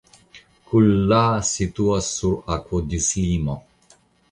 Kullaa 0.71 1.27
situas 1.51 2.09
sur 2.15 2.33
akvodislimo. 2.57 3.61